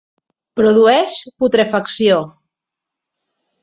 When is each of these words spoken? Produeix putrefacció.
Produeix 0.59 1.19
putrefacció. 1.43 2.19